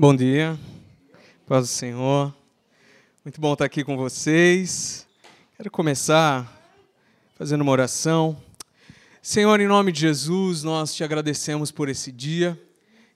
[0.00, 0.56] Bom dia,
[1.44, 2.32] paz do Senhor.
[3.24, 5.04] Muito bom estar aqui com vocês.
[5.56, 6.46] Quero começar
[7.36, 8.40] fazendo uma oração.
[9.20, 12.56] Senhor, em nome de Jesus, nós te agradecemos por esse dia.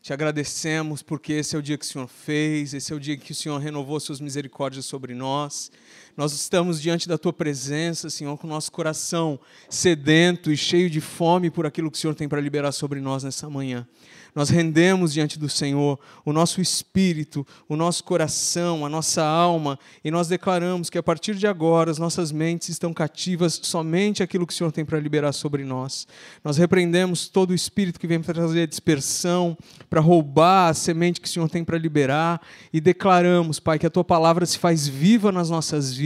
[0.03, 3.16] Te agradecemos porque esse é o dia que o Senhor fez, esse é o dia
[3.16, 5.70] que o Senhor renovou suas misericórdias sobre nós.
[6.16, 11.00] Nós estamos diante da tua presença, Senhor, com o nosso coração sedento e cheio de
[11.00, 13.86] fome por aquilo que o Senhor tem para liberar sobre nós nessa manhã
[14.34, 20.10] nós rendemos diante do Senhor o nosso espírito, o nosso coração, a nossa alma, e
[20.10, 24.52] nós declaramos que a partir de agora as nossas mentes estão cativas somente àquilo que
[24.52, 26.06] o Senhor tem para liberar sobre nós.
[26.42, 29.56] Nós repreendemos todo o espírito que vem para trazer dispersão,
[29.90, 32.40] para roubar a semente que o Senhor tem para liberar,
[32.73, 36.02] e declaramos, Pai, que a tua palavra se faz viva nas nossas vidas,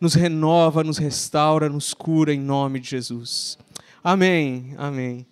[0.00, 3.58] nos renova, nos restaura, nos cura em nome de Jesus.
[4.02, 4.74] Amém.
[4.78, 5.26] Amém.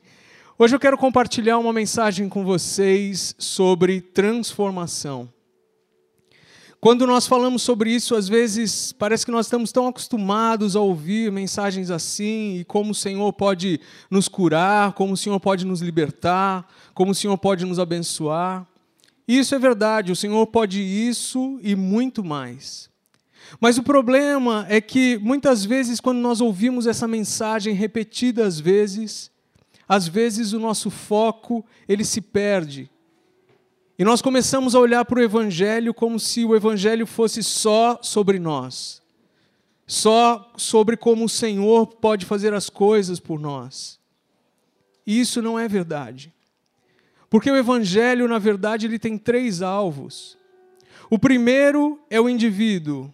[0.59, 5.29] Hoje eu quero compartilhar uma mensagem com vocês sobre transformação.
[6.85, 11.33] Quando nós falamos sobre isso, às vezes parece que nós estamos tão acostumados a ouvir
[11.33, 16.69] mensagens assim, e como o Senhor pode nos curar, como o Senhor pode nos libertar,
[16.93, 18.67] como o Senhor pode nos abençoar.
[19.27, 22.91] Isso é verdade, o Senhor pode isso e muito mais.
[23.61, 29.31] Mas o problema é que muitas vezes, quando nós ouvimos essa mensagem repetidas vezes,
[29.89, 32.91] às vezes o nosso foco ele se perde.
[33.99, 38.39] E nós começamos a olhar para o evangelho como se o evangelho fosse só sobre
[38.39, 39.03] nós.
[39.87, 44.01] Só sobre como o Senhor pode fazer as coisas por nós.
[45.07, 46.33] E isso não é verdade.
[47.29, 50.39] Porque o evangelho, na verdade, ele tem três alvos.
[51.11, 53.13] O primeiro é o indivíduo,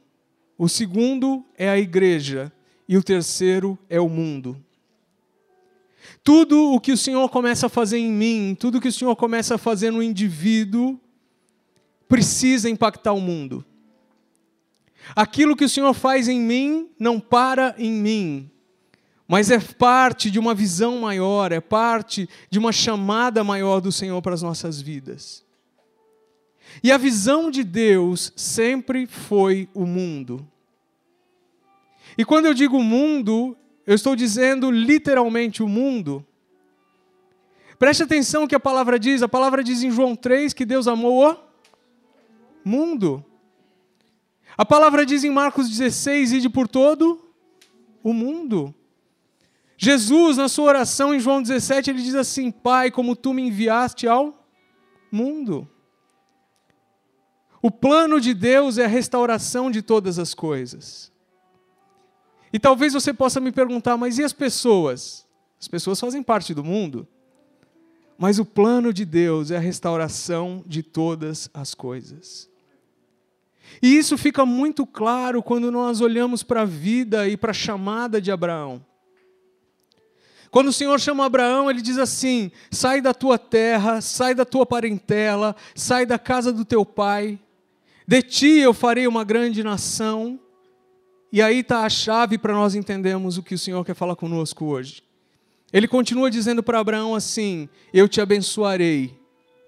[0.62, 2.52] o segundo é a igreja
[2.86, 4.62] e o terceiro é o mundo.
[6.22, 9.16] Tudo o que o Senhor começa a fazer em mim, tudo o que o Senhor
[9.16, 11.00] começa a fazer no indivíduo,
[12.06, 13.64] precisa impactar o mundo.
[15.16, 18.50] Aquilo que o Senhor faz em mim não para em mim,
[19.26, 24.20] mas é parte de uma visão maior, é parte de uma chamada maior do Senhor
[24.20, 25.42] para as nossas vidas.
[26.82, 30.46] E a visão de Deus sempre foi o mundo.
[32.16, 36.24] E quando eu digo mundo, eu estou dizendo literalmente o mundo.
[37.78, 41.30] Preste atenção que a palavra diz, a palavra diz em João 3 que Deus amou
[41.30, 41.36] o
[42.64, 43.24] mundo.
[44.56, 47.24] A palavra diz em Marcos 16, ide por todo
[48.02, 48.74] o mundo.
[49.78, 54.06] Jesus, na sua oração em João 17, ele diz assim: Pai, como tu me enviaste
[54.06, 54.46] ao
[55.10, 55.66] mundo.
[57.62, 61.12] O plano de Deus é a restauração de todas as coisas.
[62.52, 65.26] E talvez você possa me perguntar, mas e as pessoas?
[65.60, 67.06] As pessoas fazem parte do mundo.
[68.18, 72.50] Mas o plano de Deus é a restauração de todas as coisas.
[73.80, 78.20] E isso fica muito claro quando nós olhamos para a vida e para a chamada
[78.20, 78.84] de Abraão.
[80.50, 84.66] Quando o Senhor chama Abraão, ele diz assim: sai da tua terra, sai da tua
[84.66, 87.38] parentela, sai da casa do teu pai,
[88.10, 90.36] de ti eu farei uma grande nação
[91.30, 94.64] e aí está a chave para nós entendermos o que o Senhor quer falar conosco
[94.64, 95.00] hoje.
[95.72, 99.16] Ele continua dizendo para Abraão assim: Eu te abençoarei,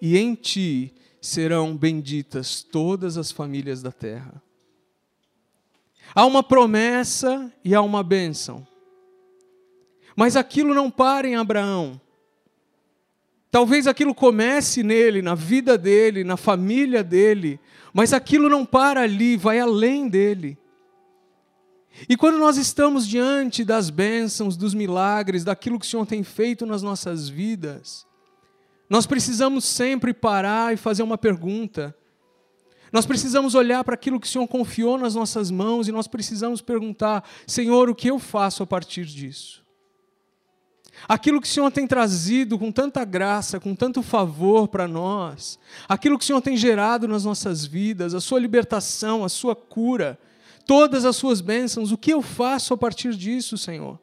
[0.00, 4.42] e em ti serão benditas todas as famílias da terra.
[6.12, 8.66] Há uma promessa e há uma bênção.
[10.16, 12.00] Mas aquilo não para em Abraão.
[13.52, 17.60] Talvez aquilo comece nele, na vida dele, na família dele,
[17.92, 20.58] mas aquilo não para ali, vai além dele.
[22.08, 26.64] E quando nós estamos diante das bênçãos, dos milagres, daquilo que o Senhor tem feito
[26.64, 28.06] nas nossas vidas,
[28.88, 31.94] nós precisamos sempre parar e fazer uma pergunta.
[32.92, 36.60] Nós precisamos olhar para aquilo que o Senhor confiou nas nossas mãos e nós precisamos
[36.60, 39.62] perguntar: Senhor, o que eu faço a partir disso?
[41.08, 45.58] Aquilo que o Senhor tem trazido com tanta graça, com tanto favor para nós,
[45.88, 50.18] aquilo que o Senhor tem gerado nas nossas vidas, a sua libertação, a sua cura,
[50.66, 53.98] todas as suas bênçãos, o que eu faço a partir disso, Senhor?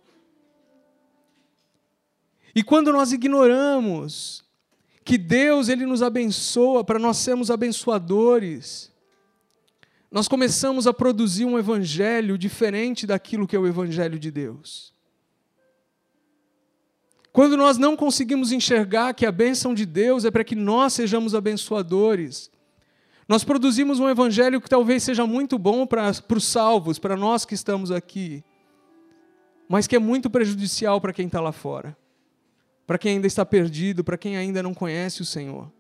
[2.54, 4.44] E quando nós ignoramos
[5.06, 8.92] que Deus ele nos abençoa para nós sermos abençoadores,
[10.12, 14.94] nós começamos a produzir um evangelho diferente daquilo que é o evangelho de Deus.
[17.32, 21.36] Quando nós não conseguimos enxergar que a bênção de Deus é para que nós sejamos
[21.36, 22.50] abençoadores,
[23.28, 27.46] nós produzimos um evangelho que talvez seja muito bom para, para os salvos, para nós
[27.46, 28.44] que estamos aqui,
[29.68, 31.96] mas que é muito prejudicial para quem está lá fora,
[32.88, 35.72] para quem ainda está perdido, para quem ainda não conhece o Senhor.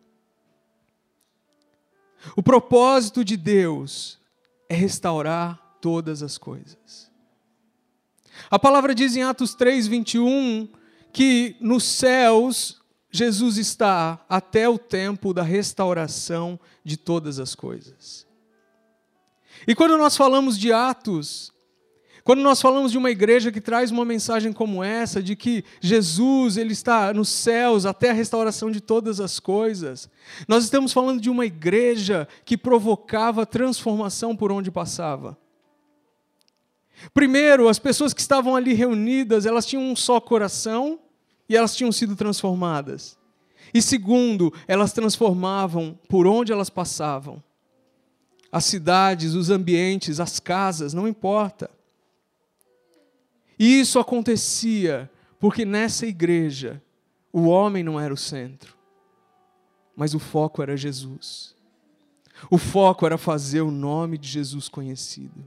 [2.35, 4.19] O propósito de Deus
[4.67, 7.09] é restaurar todas as coisas.
[8.51, 10.69] A palavra diz em Atos 3, 21
[11.11, 12.79] que nos céus
[13.11, 18.27] Jesus está até o tempo da restauração de todas as coisas.
[19.67, 21.51] E quando nós falamos de Atos,
[22.23, 26.57] quando nós falamos de uma igreja que traz uma mensagem como essa, de que Jesus
[26.57, 30.07] ele está nos céus até a restauração de todas as coisas,
[30.47, 35.35] nós estamos falando de uma igreja que provocava transformação por onde passava.
[37.13, 40.99] Primeiro, as pessoas que estavam ali reunidas, elas tinham um só coração
[41.47, 43.17] e elas tinham sido transformadas.
[43.73, 47.41] E segundo, elas transformavam por onde elas passavam.
[48.51, 51.69] As cidades, os ambientes, as casas, não importa.
[53.57, 55.09] E isso acontecia
[55.39, 56.81] porque nessa igreja
[57.31, 58.75] o homem não era o centro,
[59.95, 61.55] mas o foco era Jesus.
[62.49, 65.43] O foco era fazer o nome de Jesus conhecido.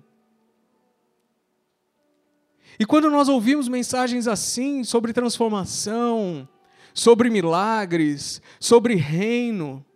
[2.82, 6.48] E quando nós ouvimos mensagens assim sobre transformação,
[6.92, 9.86] sobre milagres, sobre reino,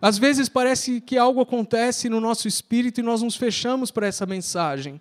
[0.00, 4.24] às vezes parece que algo acontece no nosso espírito e nós nos fechamos para essa
[4.24, 4.98] mensagem.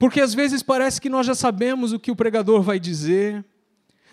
[0.00, 3.44] Porque às vezes parece que nós já sabemos o que o pregador vai dizer,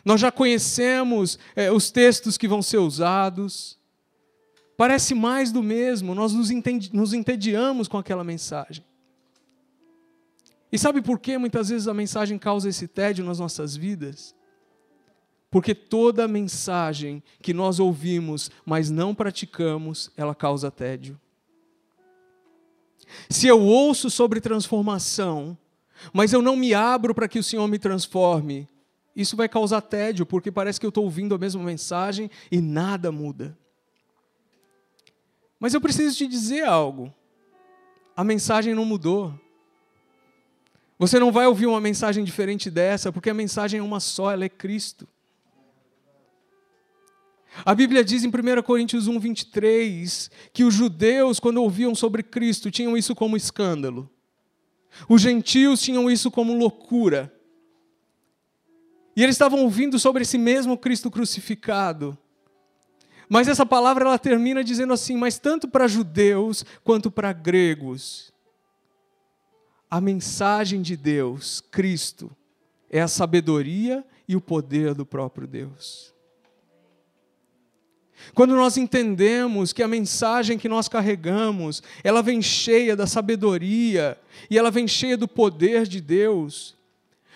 [0.06, 3.76] nós já conhecemos é, os textos que vão ser usados.
[4.78, 6.52] Parece mais do mesmo, nós nos,
[6.94, 8.86] nos entediamos com aquela mensagem.
[10.72, 14.36] E sabe por que muitas vezes a mensagem causa esse tédio nas nossas vidas?
[15.50, 21.20] Porque toda mensagem que nós ouvimos, mas não praticamos, ela causa tédio.
[23.30, 25.58] Se eu ouço sobre transformação,
[26.12, 28.68] mas eu não me abro para que o Senhor me transforme,
[29.16, 33.12] isso vai causar tédio, porque parece que eu estou ouvindo a mesma mensagem e nada
[33.12, 33.58] muda.
[35.58, 37.14] Mas eu preciso te dizer algo.
[38.16, 39.34] A mensagem não mudou.
[40.98, 44.46] Você não vai ouvir uma mensagem diferente dessa, porque a mensagem é uma só, ela
[44.46, 45.08] é Cristo.
[47.64, 52.72] A Bíblia diz em 1 Coríntios 1, 23, que os judeus, quando ouviam sobre Cristo,
[52.72, 54.10] tinham isso como escândalo.
[55.08, 57.34] Os gentios tinham isso como loucura.
[59.16, 62.18] E eles estavam ouvindo sobre esse mesmo Cristo crucificado.
[63.30, 68.34] Mas essa palavra ela termina dizendo assim: mas tanto para judeus quanto para gregos,
[69.90, 72.32] a mensagem de Deus, Cristo,
[72.90, 76.14] é a sabedoria e o poder do próprio Deus.
[78.34, 84.18] Quando nós entendemos que a mensagem que nós carregamos, ela vem cheia da sabedoria
[84.50, 86.76] e ela vem cheia do poder de Deus,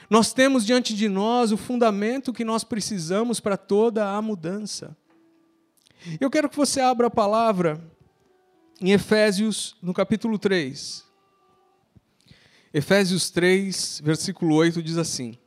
[0.09, 4.97] nós temos diante de nós o fundamento que nós precisamos para toda a mudança.
[6.19, 7.79] Eu quero que você abra a palavra
[8.81, 11.08] em Efésios, no capítulo 3.
[12.73, 15.37] Efésios 3, versículo 8 diz assim: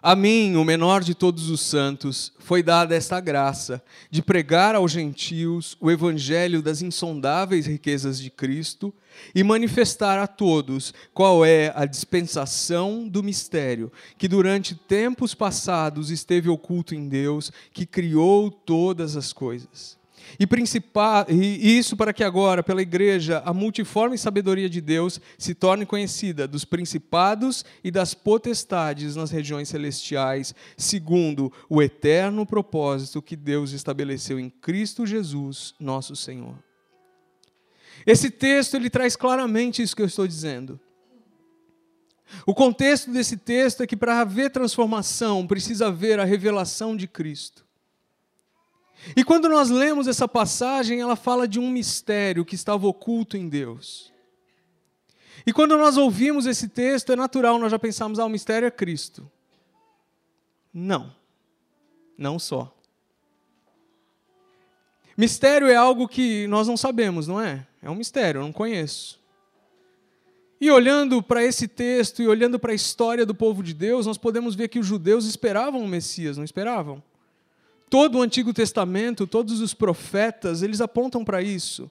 [0.00, 4.92] a mim, o menor de todos os santos, foi dada esta graça de pregar aos
[4.92, 8.94] gentios o evangelho das insondáveis riquezas de Cristo
[9.34, 16.48] e manifestar a todos qual é a dispensação do mistério que durante tempos passados esteve
[16.48, 19.97] oculto em Deus, que criou todas as coisas
[21.28, 25.86] e, e isso para que agora, pela igreja, a multiforme sabedoria de Deus se torne
[25.86, 33.72] conhecida dos principados e das potestades nas regiões celestiais, segundo o eterno propósito que Deus
[33.72, 36.56] estabeleceu em Cristo Jesus, nosso Senhor.
[38.06, 40.80] Esse texto ele traz claramente isso que eu estou dizendo.
[42.46, 47.67] O contexto desse texto é que para haver transformação precisa haver a revelação de Cristo.
[49.16, 53.48] E quando nós lemos essa passagem, ela fala de um mistério que estava oculto em
[53.48, 54.12] Deus.
[55.46, 58.70] E quando nós ouvimos esse texto, é natural nós já pensarmos, ah, o mistério é
[58.70, 59.30] Cristo.
[60.72, 61.14] Não.
[62.16, 62.74] Não só.
[65.16, 67.66] Mistério é algo que nós não sabemos, não é?
[67.82, 69.18] É um mistério, eu não conheço.
[70.60, 74.18] E olhando para esse texto e olhando para a história do povo de Deus, nós
[74.18, 77.02] podemos ver que os judeus esperavam o Messias, não esperavam?
[77.90, 81.90] Todo o Antigo Testamento, todos os profetas, eles apontam para isso.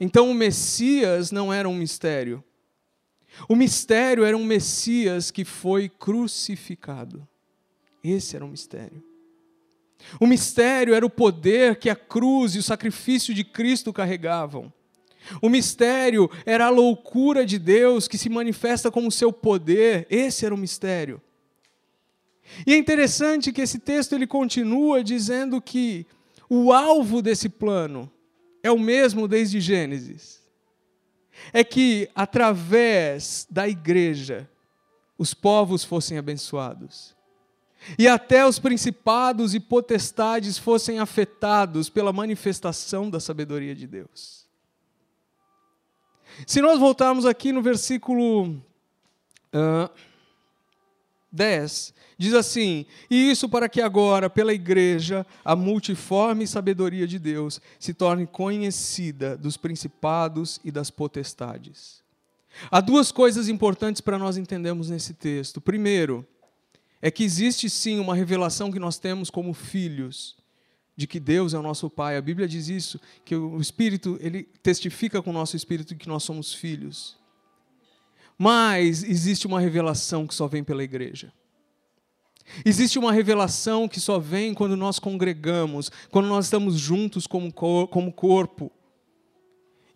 [0.00, 2.42] Então o Messias não era um mistério.
[3.48, 7.26] O mistério era um Messias que foi crucificado.
[8.02, 9.02] Esse era o mistério.
[10.20, 14.72] O mistério era o poder que a cruz e o sacrifício de Cristo carregavam.
[15.42, 20.06] O mistério era a loucura de Deus que se manifesta como seu poder.
[20.08, 21.20] Esse era o mistério.
[22.66, 26.06] E é interessante que esse texto ele continua dizendo que
[26.48, 28.10] o alvo desse plano
[28.62, 30.42] é o mesmo desde Gênesis.
[31.52, 34.48] É que através da igreja
[35.16, 37.16] os povos fossem abençoados.
[37.98, 44.46] E até os principados e potestades fossem afetados pela manifestação da sabedoria de Deus.
[46.46, 49.90] Se nós voltarmos aqui no versículo uh,
[51.30, 57.60] 10, diz assim: E isso para que agora, pela igreja, a multiforme sabedoria de Deus
[57.78, 62.02] se torne conhecida dos principados e das potestades.
[62.70, 65.60] Há duas coisas importantes para nós entendermos nesse texto.
[65.60, 66.26] Primeiro,
[67.00, 70.36] é que existe sim uma revelação que nós temos como filhos
[70.96, 72.16] de que Deus é o nosso Pai.
[72.16, 76.24] A Bíblia diz isso, que o Espírito, ele testifica com o nosso espírito que nós
[76.24, 77.17] somos filhos.
[78.38, 81.32] Mas existe uma revelação que só vem pela igreja.
[82.64, 88.12] Existe uma revelação que só vem quando nós congregamos, quando nós estamos juntos como, como
[88.12, 88.70] corpo.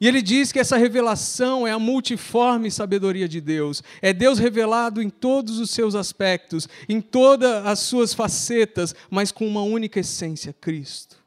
[0.01, 3.85] E ele diz que essa revelação é a multiforme sabedoria de Deus.
[4.03, 9.47] É Deus revelado em todos os seus aspectos, em todas as suas facetas, mas com
[9.47, 11.22] uma única essência, Cristo.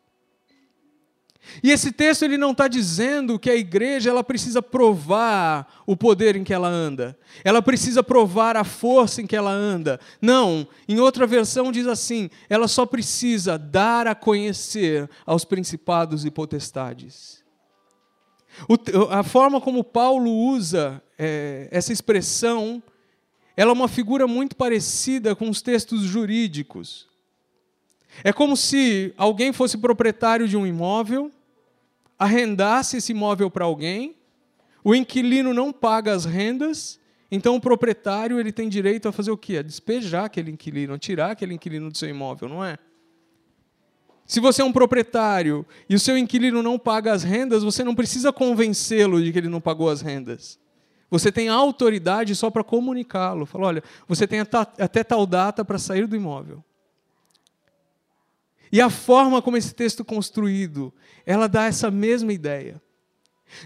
[1.64, 6.36] E esse texto ele não está dizendo que a igreja ela precisa provar o poder
[6.36, 10.00] em que ela anda, ela precisa provar a força em que ela anda.
[10.22, 16.32] Não, em outra versão diz assim: ela só precisa dar a conhecer aos principados e
[16.32, 17.44] potestades.
[18.70, 18.76] O,
[19.12, 22.82] a forma como Paulo usa é, essa expressão,
[23.56, 27.08] ela é uma figura muito parecida com os textos jurídicos.
[28.24, 31.32] É como se alguém fosse proprietário de um imóvel,
[32.18, 34.16] arrendasse esse imóvel para alguém,
[34.84, 37.00] o inquilino não paga as rendas,
[37.32, 39.58] então o proprietário ele tem direito a fazer o quê?
[39.58, 42.78] A despejar aquele inquilino, a tirar aquele inquilino do seu imóvel, não é?
[44.26, 47.94] Se você é um proprietário e o seu inquilino não paga as rendas, você não
[47.94, 50.60] precisa convencê-lo de que ele não pagou as rendas.
[51.12, 53.46] Você tem autoridade só para comunicá-lo.
[53.46, 56.64] Fala, olha, você tem até tal data para sair do imóvel.
[58.72, 60.94] E a forma como esse texto construído,
[61.26, 62.82] ela dá essa mesma ideia.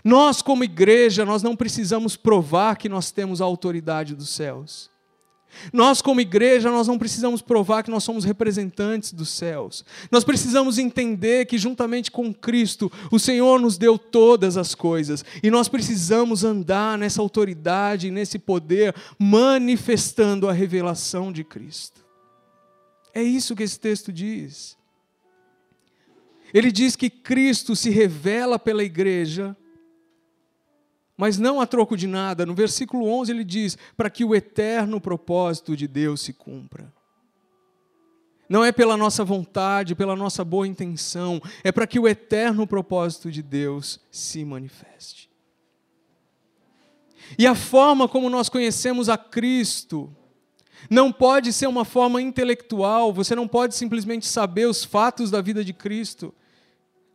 [0.03, 4.89] Nós, como igreja, nós não precisamos provar que nós temos a autoridade dos céus.
[5.73, 9.83] Nós, como igreja, nós não precisamos provar que nós somos representantes dos céus.
[10.11, 15.25] Nós precisamos entender que, juntamente com Cristo, o Senhor nos deu todas as coisas.
[15.41, 22.05] E nós precisamos andar nessa autoridade, nesse poder, manifestando a revelação de Cristo.
[23.13, 24.77] É isso que esse texto diz.
[26.53, 29.55] Ele diz que Cristo se revela pela igreja
[31.19, 32.45] mas não a troco de nada.
[32.45, 36.93] No versículo 11 ele diz: para que o eterno propósito de Deus se cumpra.
[38.47, 43.29] Não é pela nossa vontade, pela nossa boa intenção, é para que o eterno propósito
[43.29, 45.29] de Deus se manifeste.
[47.37, 50.09] E a forma como nós conhecemos a Cristo
[50.89, 55.65] não pode ser uma forma intelectual, você não pode simplesmente saber os fatos da vida
[55.65, 56.33] de Cristo,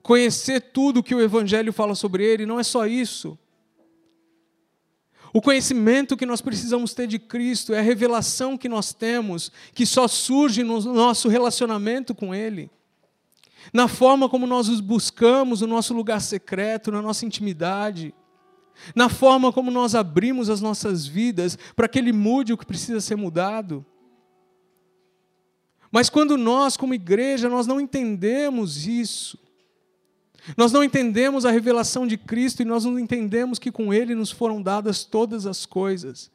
[0.05, 3.39] conhecer tudo que o Evangelho fala sobre ele, não é só isso.
[5.33, 9.87] O conhecimento que nós precisamos ter de Cristo é a revelação que nós temos, que
[9.87, 12.71] só surge no nosso relacionamento com Ele.
[13.73, 18.15] Na forma como nós os buscamos, no nosso lugar secreto, na nossa intimidade.
[18.95, 23.01] Na forma como nós abrimos as nossas vidas para que Ele mude o que precisa
[23.01, 23.85] ser mudado.
[25.91, 29.39] Mas quando nós, como igreja, nós não entendemos isso,
[30.57, 34.31] nós não entendemos a revelação de Cristo e nós não entendemos que com Ele nos
[34.31, 36.31] foram dadas todas as coisas.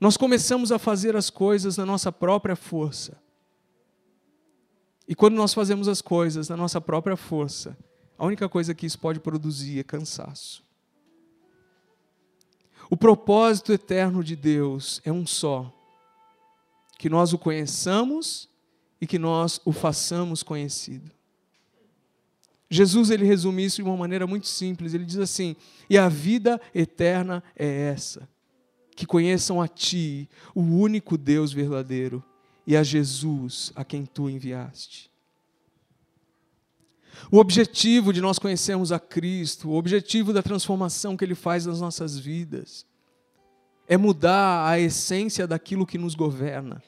[0.00, 3.16] Nós começamos a fazer as coisas na nossa própria força.
[5.06, 7.76] E quando nós fazemos as coisas na nossa própria força,
[8.16, 10.64] a única coisa que isso pode produzir é cansaço.
[12.88, 15.72] O propósito eterno de Deus é um só:
[16.98, 18.48] que nós o conheçamos
[19.00, 21.10] e que nós o façamos conhecido.
[22.70, 24.94] Jesus ele resume isso de uma maneira muito simples.
[24.94, 25.54] Ele diz assim:
[25.88, 28.28] "E a vida eterna é essa,
[28.96, 32.22] que conheçam a ti, o único Deus verdadeiro,
[32.66, 35.10] e a Jesus a quem tu enviaste."
[37.30, 41.80] O objetivo de nós conhecermos a Cristo, o objetivo da transformação que ele faz nas
[41.80, 42.84] nossas vidas,
[43.86, 46.82] é mudar a essência daquilo que nos governa.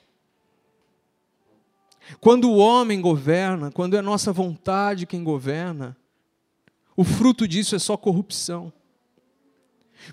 [2.21, 5.97] Quando o homem governa, quando é nossa vontade quem governa,
[6.97, 8.73] o fruto disso é só corrupção.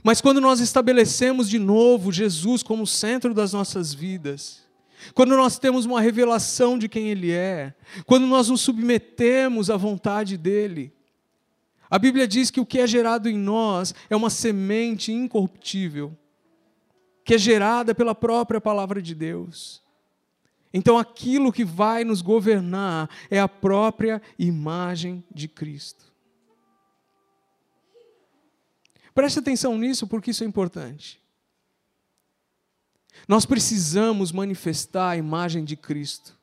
[0.02, 4.64] Mas quando nós estabelecemos de novo Jesus como centro das nossas vidas,
[5.14, 7.74] quando nós temos uma revelação de quem Ele é,
[8.06, 10.94] quando nós nos submetemos à vontade dEle.
[11.90, 16.18] A Bíblia diz que o que é gerado em nós é uma semente incorruptível,
[17.24, 19.83] que é gerada pela própria palavra de Deus.
[20.74, 26.12] Então, aquilo que vai nos governar é a própria imagem de Cristo.
[29.14, 31.22] Preste atenção nisso, porque isso é importante.
[33.28, 36.36] Nós precisamos manifestar a imagem de Cristo,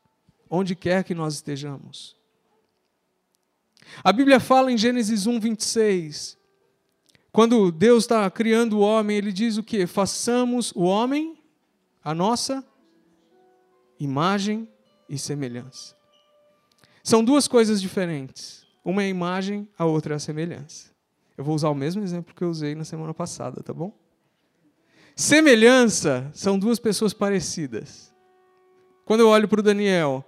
[0.49, 2.17] onde quer que nós estejamos.
[4.05, 6.39] A Bíblia fala em Gênesis 1, 26.
[7.33, 9.89] Quando Deus está criando o homem, ele diz o que?
[9.89, 11.37] Façamos o homem
[12.05, 12.65] a nossa
[14.01, 14.67] imagem
[15.09, 15.95] e semelhança.
[17.05, 18.67] São duas coisas diferentes.
[18.85, 20.91] Uma é a imagem, a outra é a semelhança.
[21.37, 23.93] Eu vou usar o mesmo exemplo que eu usei na semana passada, tá bom?
[25.15, 28.13] Semelhança são duas pessoas parecidas.
[29.05, 30.25] Quando eu olho para o Daniel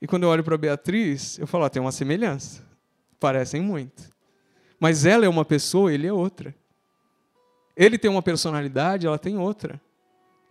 [0.00, 2.64] e quando eu olho para a Beatriz, eu falo, ah, tem uma semelhança.
[3.18, 4.10] Parecem muito.
[4.78, 6.54] Mas ela é uma pessoa, ele é outra.
[7.76, 9.80] Ele tem uma personalidade, ela tem outra.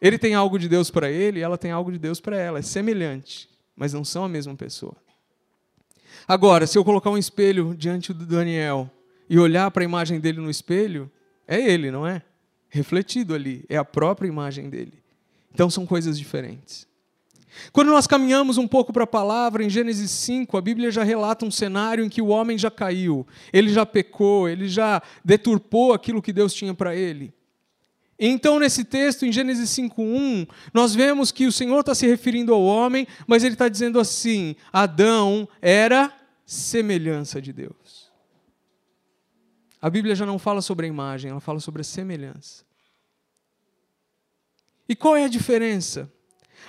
[0.01, 2.59] Ele tem algo de Deus para ele, ela tem algo de Deus para ela.
[2.59, 4.95] É semelhante, mas não são a mesma pessoa.
[6.27, 8.89] Agora, se eu colocar um espelho diante do Daniel
[9.29, 11.11] e olhar para a imagem dele no espelho,
[11.47, 12.21] é ele, não é?
[12.69, 14.93] Refletido ali, é a própria imagem dele.
[15.53, 16.87] Então são coisas diferentes.
[17.73, 21.45] Quando nós caminhamos um pouco para a palavra, em Gênesis 5, a Bíblia já relata
[21.45, 26.21] um cenário em que o homem já caiu, ele já pecou, ele já deturpou aquilo
[26.21, 27.33] que Deus tinha para ele.
[28.19, 32.61] Então, nesse texto, em Gênesis 5:1, nós vemos que o Senhor está se referindo ao
[32.61, 36.13] homem, mas ele está dizendo assim: Adão era
[36.45, 38.11] semelhança de Deus.
[39.81, 42.65] A Bíblia já não fala sobre a imagem, ela fala sobre a semelhança.
[44.89, 46.11] E qual é a diferença?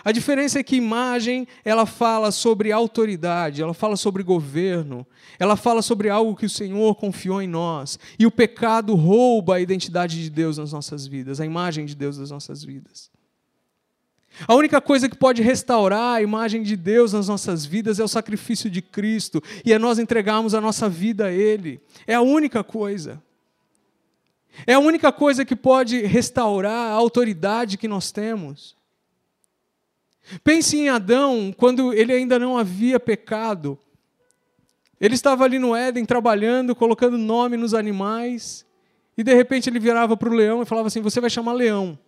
[0.04, 5.06] A diferença é que imagem, ela fala sobre autoridade, ela fala sobre governo,
[5.38, 7.99] ela fala sobre algo que o Senhor confiou em nós.
[8.18, 12.18] E o pecado rouba a identidade de Deus nas nossas vidas, a imagem de Deus
[12.18, 13.11] nas nossas vidas.
[14.46, 18.09] A única coisa que pode restaurar a imagem de Deus nas nossas vidas é o
[18.09, 21.81] sacrifício de Cristo e é nós entregarmos a nossa vida a Ele.
[22.07, 23.22] É a única coisa.
[24.66, 28.80] É a única coisa que pode restaurar a autoridade que nós temos.
[30.44, 33.78] Pense em Adão, quando ele ainda não havia pecado.
[35.00, 38.66] Ele estava ali no Éden trabalhando, colocando nome nos animais,
[39.16, 41.98] e de repente ele virava para o leão e falava assim: Você vai chamar leão.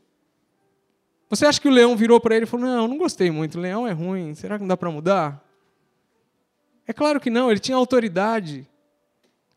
[1.29, 3.89] Você acha que o leão virou para ele e falou: Não, não gostei muito, leão
[3.89, 5.43] é ruim, será que não dá para mudar?
[6.87, 8.69] É claro que não, ele tinha autoridade.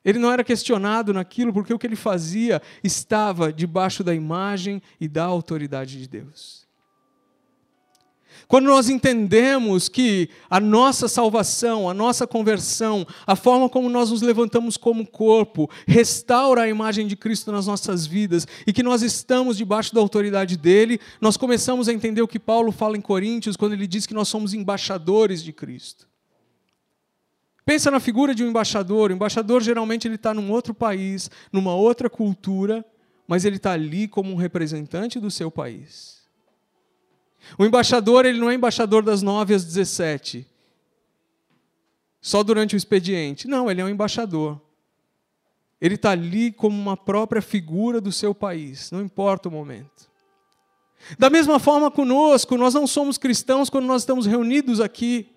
[0.04, 5.08] Ele não era questionado naquilo, porque o que ele fazia estava debaixo da imagem e
[5.08, 6.65] da autoridade de Deus.
[8.48, 14.22] Quando nós entendemos que a nossa salvação, a nossa conversão, a forma como nós nos
[14.22, 19.58] levantamos como corpo, restaura a imagem de Cristo nas nossas vidas e que nós estamos
[19.58, 23.74] debaixo da autoridade dele, nós começamos a entender o que Paulo fala em Coríntios quando
[23.74, 26.08] ele diz que nós somos embaixadores de Cristo.
[27.66, 29.10] Pensa na figura de um embaixador.
[29.10, 32.86] O embaixador geralmente ele está num outro país, numa outra cultura,
[33.28, 36.15] mas ele está ali como um representante do seu país.
[37.58, 40.46] O embaixador, ele não é embaixador das 9 às 17.
[42.20, 43.48] Só durante o expediente.
[43.48, 44.60] Não, ele é um embaixador.
[45.80, 50.10] Ele está ali como uma própria figura do seu país, não importa o momento.
[51.20, 55.30] Da mesma forma conosco, nós não somos cristãos quando nós estamos reunidos aqui.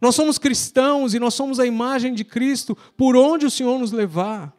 [0.00, 3.92] Nós somos cristãos e nós somos a imagem de Cristo por onde o Senhor nos
[3.92, 4.54] levar.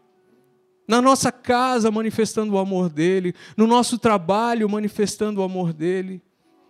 [0.88, 3.36] Na nossa casa, manifestando o amor dele.
[3.56, 6.22] No nosso trabalho, manifestando o amor dele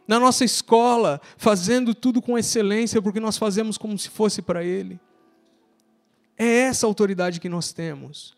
[0.08, 5.00] na nossa escola, fazendo tudo com excelência, porque nós fazemos como se fosse para Ele.
[6.38, 8.36] É essa autoridade que nós temos.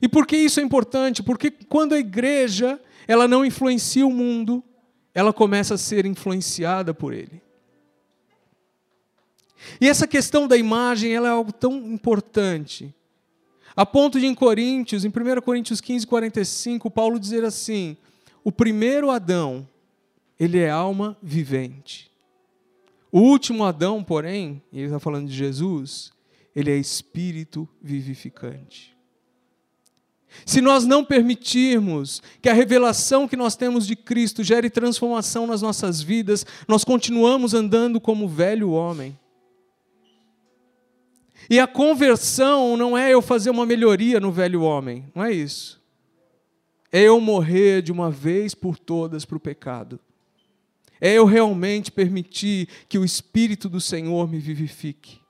[0.00, 1.22] E por que isso é importante?
[1.22, 4.62] Porque quando a igreja ela não influencia o mundo,
[5.14, 7.40] ela começa a ser influenciada por ele.
[9.80, 12.94] E essa questão da imagem ela é algo tão importante.
[13.74, 17.96] A ponto de em Coríntios, em 1 Coríntios 15, 45, Paulo dizer assim:
[18.44, 19.66] o primeiro Adão
[20.38, 22.10] ele é alma vivente.
[23.10, 26.12] O último Adão, porém, e ele está falando de Jesus,
[26.54, 28.94] ele é espírito vivificante.
[30.44, 35.62] Se nós não permitirmos que a revelação que nós temos de Cristo gere transformação nas
[35.62, 39.18] nossas vidas, nós continuamos andando como velho homem.
[41.48, 45.80] E a conversão não é eu fazer uma melhoria no velho homem, não é isso.
[46.92, 49.98] É eu morrer de uma vez por todas para o pecado
[51.00, 55.20] É eu realmente permitir que o Espírito do Senhor me vivifique.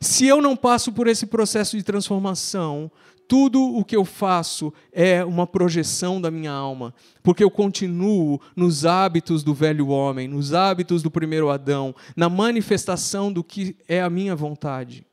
[0.00, 2.90] Se eu não passo por esse processo de transformação,
[3.28, 8.86] tudo o que eu faço é uma projeção da minha alma, porque eu continuo nos
[8.86, 14.08] hábitos do velho homem, nos hábitos do primeiro Adão, na manifestação do que é a
[14.08, 15.06] minha vontade.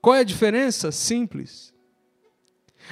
[0.00, 0.92] Qual é a diferença?
[0.92, 1.72] Simples.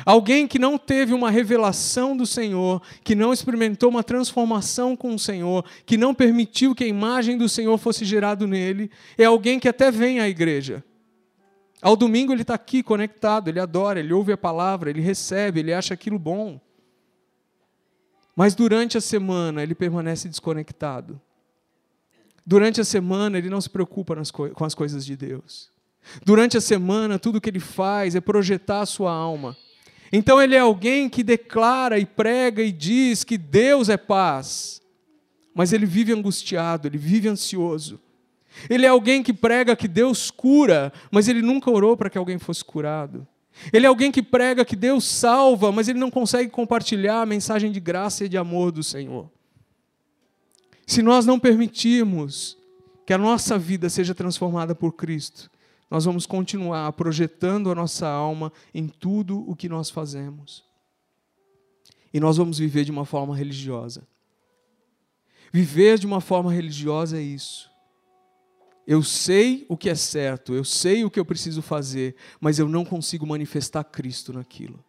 [0.05, 5.19] Alguém que não teve uma revelação do Senhor, que não experimentou uma transformação com o
[5.19, 9.69] Senhor, que não permitiu que a imagem do Senhor fosse gerada nele, é alguém que
[9.69, 10.85] até vem à igreja.
[11.81, 15.73] Ao domingo ele está aqui conectado, ele adora, ele ouve a palavra, ele recebe, ele
[15.73, 16.61] acha aquilo bom.
[18.35, 21.21] Mas durante a semana ele permanece desconectado.
[22.45, 24.15] Durante a semana ele não se preocupa
[24.55, 25.71] com as coisas de Deus.
[26.25, 29.57] Durante a semana tudo que ele faz é projetar a sua alma.
[30.13, 34.81] Então ele é alguém que declara e prega e diz que Deus é paz,
[35.55, 38.01] mas ele vive angustiado, ele vive ansioso.
[38.71, 42.39] Ele é alguém que prega que Deus cura, mas ele nunca orou para que alguém
[42.39, 43.27] fosse curado.
[43.73, 47.73] Ele é alguém que prega que Deus salva, mas ele não consegue compartilhar a mensagem
[47.73, 49.31] de graça e de amor do Senhor.
[50.87, 52.57] Se nós não permitirmos
[53.05, 55.51] que a nossa vida seja transformada por Cristo,
[55.91, 60.65] nós vamos continuar projetando a nossa alma em tudo o que nós fazemos.
[62.13, 64.07] E nós vamos viver de uma forma religiosa.
[65.53, 67.71] Viver de uma forma religiosa é isso.
[68.87, 72.69] Eu sei o que é certo, eu sei o que eu preciso fazer, mas eu
[72.69, 74.85] não consigo manifestar Cristo naquilo.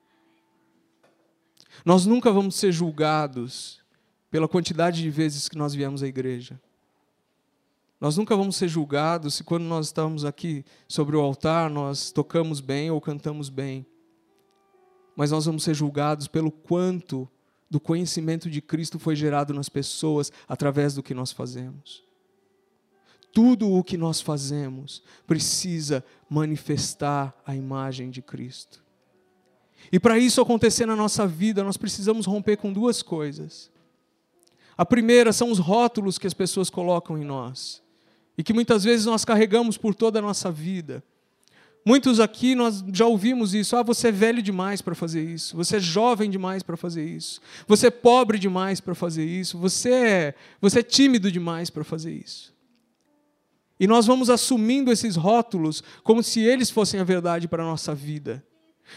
[1.83, 3.81] Nós nunca vamos ser julgados
[4.29, 6.61] pela quantidade de vezes que nós viemos à igreja.
[7.99, 12.61] Nós nunca vamos ser julgados se quando nós estamos aqui sobre o altar nós tocamos
[12.61, 13.85] bem ou cantamos bem.
[15.15, 17.27] Mas nós vamos ser julgados pelo quanto
[17.69, 22.05] do conhecimento de Cristo foi gerado nas pessoas através do que nós fazemos.
[23.33, 28.83] Tudo o que nós fazemos precisa manifestar a imagem de Cristo.
[29.91, 33.71] E para isso acontecer na nossa vida, nós precisamos romper com duas coisas.
[34.77, 37.81] A primeira são os rótulos que as pessoas colocam em nós
[38.37, 41.03] e que muitas vezes nós carregamos por toda a nossa vida.
[41.87, 43.75] Muitos aqui nós já ouvimos isso.
[43.75, 45.55] Ah, você é velho demais para fazer isso.
[45.55, 47.39] Você é jovem demais para fazer isso.
[47.65, 49.57] Você é pobre demais para fazer isso.
[49.57, 52.53] Você é, você é tímido demais para fazer isso.
[53.79, 57.95] E nós vamos assumindo esses rótulos como se eles fossem a verdade para a nossa
[57.95, 58.43] vida.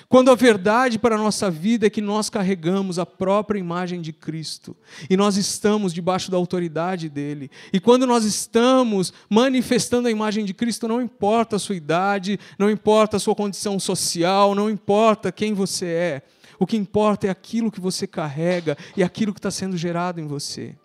[0.08, 4.12] Quando a verdade para a nossa vida é que nós carregamos a própria imagem de
[4.12, 4.76] Cristo
[5.08, 7.50] e nós estamos debaixo da autoridade dele.
[7.72, 12.70] E quando nós estamos manifestando a imagem de Cristo, não importa a sua idade, não
[12.70, 16.22] importa a sua condição social, não importa quem você é.
[16.58, 20.26] O que importa é aquilo que você carrega e aquilo que está sendo gerado em
[20.26, 20.76] você.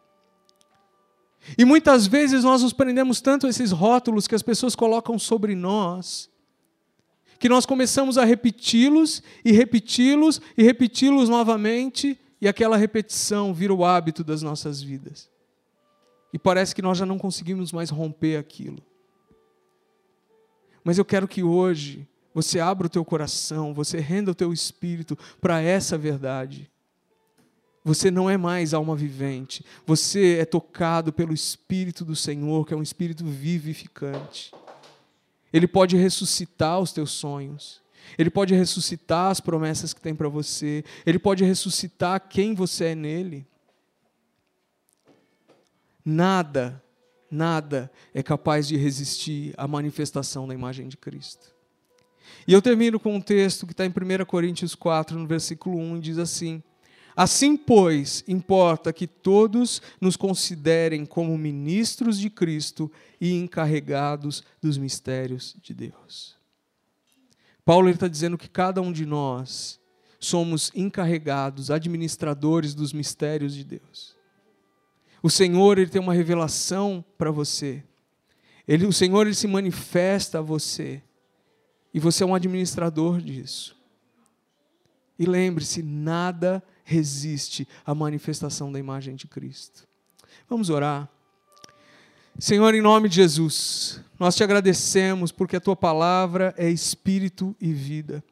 [1.58, 5.54] E muitas vezes nós nos prendemos tanto a esses rótulos que as pessoas colocam sobre
[5.54, 6.34] nós
[7.40, 13.84] que nós começamos a repeti-los e repeti-los e repeti-los novamente, e aquela repetição vira o
[13.84, 15.30] hábito das nossas vidas.
[16.34, 18.84] E parece que nós já não conseguimos mais romper aquilo.
[20.84, 25.18] Mas eu quero que hoje você abra o teu coração, você renda o teu espírito
[25.40, 26.70] para essa verdade.
[27.86, 32.78] Você não é mais alma vivente, você é tocado pelo Espírito do Senhor, que é
[32.78, 34.52] um espírito vivificante.
[35.56, 37.82] Ele pode ressuscitar os teus sonhos.
[38.18, 40.84] Ele pode ressuscitar as promessas que tem para você.
[41.06, 43.48] Ele pode ressuscitar quem você é nele.
[46.04, 46.84] Nada,
[47.32, 51.56] nada é capaz de resistir à manifestação da imagem de Cristo.
[52.46, 55.96] E eu termino com um texto que está em 1 Coríntios 4, no versículo 1,
[55.96, 56.62] e diz assim:
[57.16, 65.56] Assim, pois, importa que todos nos considerem como ministros de Cristo e encarregados dos mistérios
[65.62, 66.36] de Deus.
[67.64, 69.80] Paulo está dizendo que cada um de nós
[70.20, 74.16] somos encarregados, administradores dos mistérios de Deus.
[75.24, 77.84] O Senhor ele tem uma revelação para você.
[78.68, 81.02] Ele, o Senhor ele se manifesta a você.
[81.94, 83.76] E você é um administrador disso.
[85.18, 89.86] E lembre-se, nada resiste à manifestação da imagem de Cristo.
[90.48, 91.10] Vamos orar.
[92.38, 97.74] Senhor, em nome de Jesus, nós te agradecemos porque a tua palavra é espírito e
[97.74, 98.24] vida.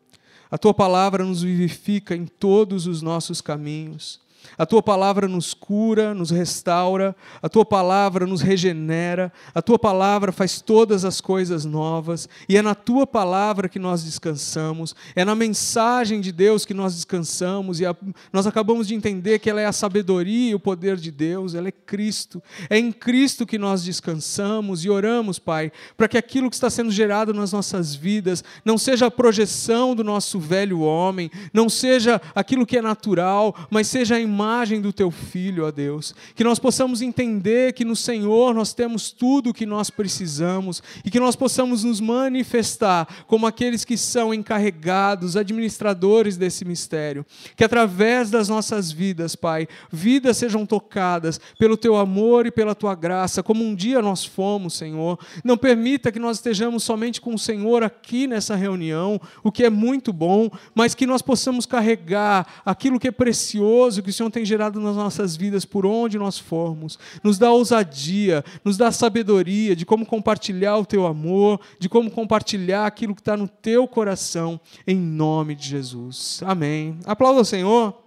[0.52, 4.22] A tua palavra nos vivifica em todos os nossos caminhos.
[4.58, 10.32] A tua palavra nos cura, nos restaura, a tua palavra nos regenera, a tua palavra
[10.32, 15.36] faz todas as coisas novas, e é na tua palavra que nós descansamos, é na
[15.36, 17.96] mensagem de Deus que nós descansamos, e a,
[18.32, 21.68] nós acabamos de entender que ela é a sabedoria e o poder de Deus, ela
[21.68, 22.42] é Cristo.
[22.70, 26.92] É em Cristo que nós descansamos e oramos, Pai, para que aquilo que está sendo
[26.92, 32.66] gerado nas nossas vidas não seja a projeção do nosso velho homem, não seja aquilo
[32.66, 36.16] que é natural, mas seja a imagem do teu filho, ó Deus.
[36.36, 41.12] Que nós possamos entender que no Senhor nós temos tudo o que nós precisamos e
[41.12, 47.24] que nós possamos nos manifestar como aqueles que são encarregados, administradores desse mistério.
[47.56, 52.96] Que através das nossas vidas, Pai, vidas sejam tocadas pelo teu amor e pela tua
[52.96, 55.20] graça, como um dia nós fomos, Senhor.
[55.44, 59.70] Não permita que nós estejamos somente com o Senhor aqui nessa reunião, o que é
[59.70, 64.46] muito bom, mas que nós possamos carregar aquilo que é precioso que o Senhor tem
[64.46, 66.98] gerado nas nossas vidas por onde nós formos.
[67.24, 72.86] Nos dá ousadia, nos dá sabedoria de como compartilhar o teu amor, de como compartilhar
[72.86, 76.42] aquilo que está no teu coração, em nome de Jesus.
[76.46, 76.98] Amém.
[77.06, 78.03] Aplauda o Senhor.